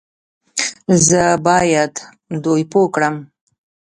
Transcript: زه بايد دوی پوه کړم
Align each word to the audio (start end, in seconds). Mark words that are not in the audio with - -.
زه 1.07 1.21
بايد 1.45 1.93
دوی 2.43 2.61
پوه 2.71 2.87
کړم 2.95 3.15